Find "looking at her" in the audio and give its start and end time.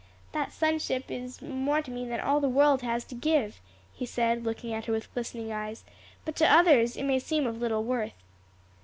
4.45-4.93